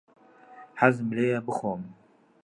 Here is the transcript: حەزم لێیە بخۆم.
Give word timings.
حەزم 0.79 1.07
لێیە 1.17 1.39
بخۆم. 1.47 1.81